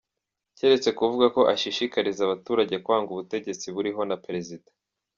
Keretse 0.57 0.89
kuvuga 0.99 1.25
ko 1.35 1.41
ashishikariza 1.53 2.21
abaturage 2.23 2.75
kwanga 2.85 3.09
ubutegetsi 3.13 3.65
buriho 3.75 4.01
na 4.09 4.15
perezida. 4.25 4.69